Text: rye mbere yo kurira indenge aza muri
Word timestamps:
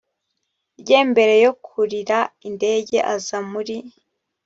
rye 0.81 0.99
mbere 1.09 1.33
yo 1.43 1.51
kurira 1.65 2.19
indenge 2.47 2.99
aza 3.13 3.37
muri 3.51 3.75